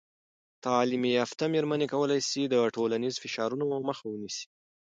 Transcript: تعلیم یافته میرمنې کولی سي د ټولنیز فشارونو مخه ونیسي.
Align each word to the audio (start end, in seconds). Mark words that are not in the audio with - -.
تعلیم 0.65 1.03
یافته 1.17 1.43
میرمنې 1.53 1.87
کولی 1.93 2.21
سي 2.29 2.41
د 2.49 2.55
ټولنیز 2.75 3.15
فشارونو 3.23 3.65
مخه 3.89 4.03
ونیسي. 4.09 4.45